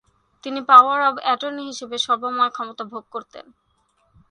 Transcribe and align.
তিনি 0.43 0.59
power 0.61 0.99
of 1.01 1.15
attorney 1.33 1.63
হিসেবে 1.63 1.95
সর্বময় 1.97 2.51
ক্ষমতা 2.51 2.83
ভোগ 2.83 3.03
করতেন। 3.11 3.45